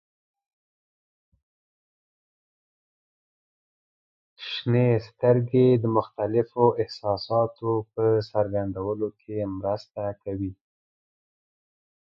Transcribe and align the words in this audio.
•شنې 4.45 4.89
سترګې 5.07 5.67
د 5.83 5.85
مختلفو 5.97 6.65
احساساتو 6.81 7.69
په 7.93 8.05
څرګندولو 8.31 9.07
کې 9.19 9.37
مرسته 9.59 10.03
کوي. 10.23 10.53